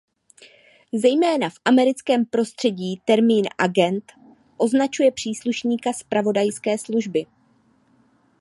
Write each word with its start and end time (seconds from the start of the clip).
Zejména 0.93 1.49
v 1.49 1.53
americkém 1.65 2.25
prostředí 2.25 3.01
termín 3.05 3.45
"agent" 3.57 4.11
označuje 4.57 5.11
příslušníka 5.11 5.93
zpravodajské 5.93 6.77
služby. 6.77 7.25